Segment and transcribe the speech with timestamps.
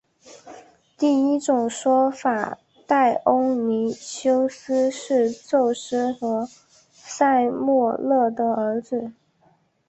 [0.97, 2.57] 第一种说法
[2.87, 6.49] 戴欧尼修斯是宙斯和
[6.91, 9.13] 塞墨勒的儿子。